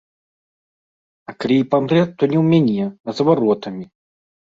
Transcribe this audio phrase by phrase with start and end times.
[1.31, 3.85] А калі і памрэ, то не ў мяне, а за варотамі.